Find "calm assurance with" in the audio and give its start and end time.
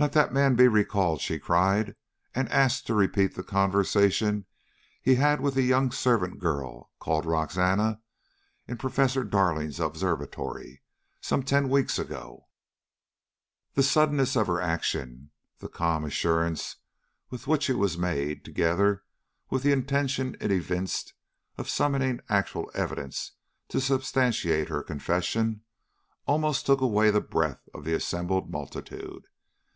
15.68-17.48